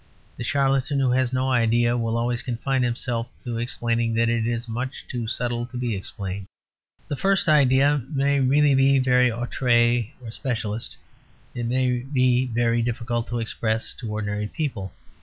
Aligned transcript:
The 0.35 0.43
charlatan 0.43 0.99
who 0.99 1.11
has 1.11 1.31
no 1.31 1.51
idea 1.51 1.95
will 1.95 2.17
always 2.17 2.41
confine 2.41 2.81
himself 2.81 3.29
to 3.43 3.59
explaining 3.59 4.15
that 4.15 4.29
it 4.29 4.47
is 4.47 4.67
much 4.67 5.05
too 5.07 5.27
subtle 5.27 5.67
to 5.67 5.77
be 5.77 5.95
explained. 5.95 6.47
The 7.07 7.15
first 7.15 7.47
idea 7.47 8.01
may 8.11 8.39
really 8.39 8.73
be 8.73 8.97
very 8.97 9.29
outree 9.31 10.13
or 10.19 10.31
specialist; 10.31 10.97
it 11.53 11.67
may 11.67 11.87
really 11.91 12.05
be 12.11 12.47
very 12.47 12.81
difficult 12.81 13.27
to 13.27 13.37
express 13.37 13.93
to 13.99 14.09
ordinary 14.11 14.47
people. 14.47 14.91